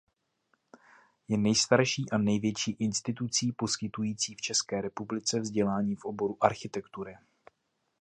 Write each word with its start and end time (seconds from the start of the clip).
Je 1.27 1.37
nejstarší 1.37 2.09
a 2.11 2.17
největší 2.17 2.71
institucí 2.79 3.51
poskytující 3.51 4.35
v 4.35 4.41
České 4.41 4.81
republice 4.81 5.39
vzdělání 5.39 5.95
v 5.95 6.05
oboru 6.05 6.37
architektury. 6.43 7.15